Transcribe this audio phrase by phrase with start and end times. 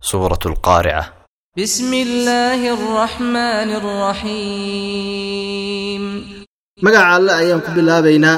[0.00, 1.04] سورة القارعة
[1.58, 3.68] بسم الله الرحمن
[5.14, 6.04] الرحيم
[6.84, 8.36] magaca alle ayaan ku bilaabaynaa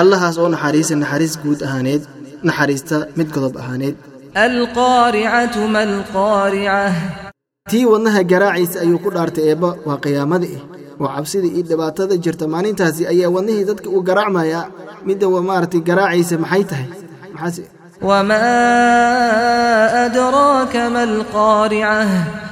[0.00, 2.02] allahaas oo naxariisa naxariis guud ahaaneed
[2.48, 3.96] naxariista mid godob ahaaneed
[4.36, 6.92] القارعة ما القارعة
[7.70, 10.62] tii wadnaha garaaciisa ayuu ku dhaartay eebba waa qiyaamada eh
[11.02, 14.64] oo cabsida iyo dhibaatada jirta maalintaasi ayaa wadnihii dadka u garaacmayaa
[15.08, 16.86] midda wa maaragtay garaaciisa maxay tahay
[17.34, 17.62] maxaase
[18.01, 21.93] wamaa adraaka ma alqaarica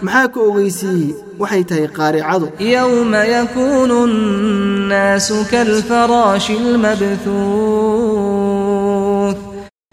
[0.06, 1.10] maxaa ku ogeysiiyey
[1.42, 2.48] waxay tahay qaaricadu?
[2.74, 9.38] yowma yakuunu annaasu kaalfaraashi almabhuud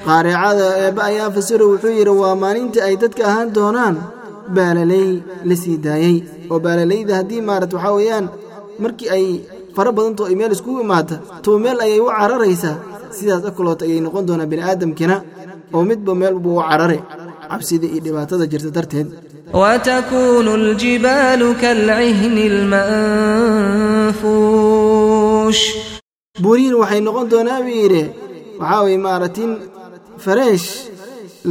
[0.06, 3.96] qaaricada eebbe ayaa fasiro wuxuu yidhi waa maalintii ay dadka ahaan doonaan.
[4.56, 5.10] Baalaley
[5.48, 6.16] la sii daayey
[6.50, 8.26] oo baalalayda haddii maarat waxaa weeyaan
[8.82, 9.26] markii ay
[9.76, 12.76] fara badantoo ay meel iskugu imaata tuu meel ayay u cararaysaa
[13.18, 15.16] sidaas akaloota ayay noqon doonaa bini'aadamkiina
[15.76, 16.98] oo midba meelbu u carare
[17.50, 19.08] cabsida iyo dhibaatada jirta darteed.
[19.60, 22.44] wtakuunu ljibaalu kalcihni
[24.32, 25.62] lmanfuush
[26.42, 28.02] buriin waxay noqon doonaa buu yidhi
[28.60, 29.50] waxaa way maaratin
[30.24, 30.68] fareesh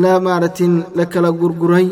[0.03, 1.87] la maaratin la kala gurguray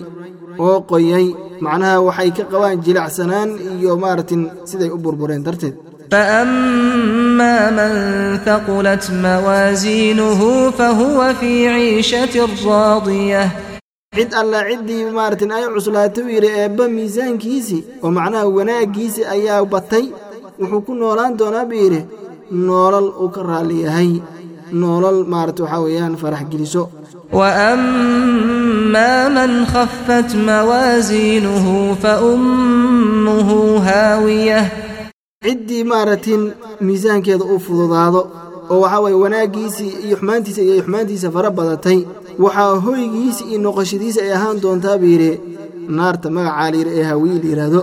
[0.66, 1.26] oo qoyay
[1.66, 5.76] macnaha waxay ka qabaan jilicsanaan iyo maaratin siday u burbureen darteed
[6.11, 7.93] فأما من
[8.47, 13.51] ثقلت موازينه فهو في عيشة راضية
[14.17, 20.05] cid alla ciddii maaratin ay cuslaatay uu yidhi eebba miisaankiisii oo macnaha wanaaggiisii ayaa batay
[20.61, 22.01] wuxuu ku noolaan doonaa buu yidhi
[22.67, 24.11] noolal uu ka raalli yahay
[24.83, 26.84] noolal maarata waxaa weeyaan farax geliso
[27.33, 31.67] وأما من خفت موازينه
[32.03, 33.48] فأمه
[33.89, 34.73] هاوية
[35.45, 36.42] ciddii maaragtiin
[36.86, 38.22] miisaankeeda u fududaado
[38.70, 42.00] oo waxaa waye wanaaggiisii iyo xumaantiisa iyo xumaantiisa fara badatay
[42.44, 45.32] waxaa hoygiisa iyo noqoshadiisa ay ahaan doontaa buu yidhi
[45.98, 47.82] naarta magacaa layidhi ee hawiyi layidhaahdo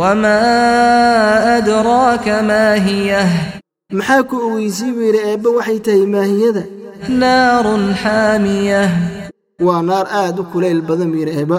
[0.00, 3.28] wamaa adraaka maahiyah
[3.98, 6.62] maxaa ku ogeysiy buu yidhi eebba waxay tahay maahiyada?
[7.20, 8.88] Naarun xaamiyah
[9.66, 11.58] waa naar aad u kulayl badan buu yidhi eebba